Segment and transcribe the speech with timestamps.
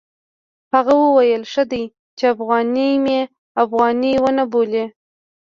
[0.73, 1.83] هغه وویل ښه دی
[2.17, 3.19] چې افغاني مې
[3.63, 4.85] افغاني ونه بولي.